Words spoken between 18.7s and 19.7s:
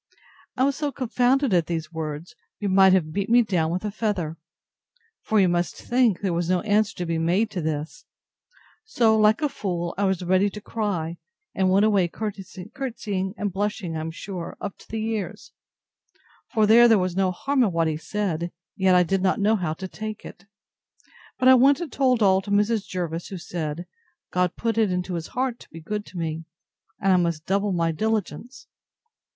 yet I did not know